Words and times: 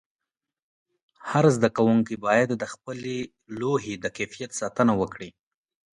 هر 1.29 1.45
زده 1.55 1.69
کوونکی 1.77 2.15
باید 2.25 2.49
د 2.53 2.63
خپلې 2.73 3.15
لوحې 3.59 3.95
د 4.03 4.05
کیفیت 4.17 4.51
ساتنه 4.61 4.93
وکړي. 5.01 5.29